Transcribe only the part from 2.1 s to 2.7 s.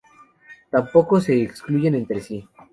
sí.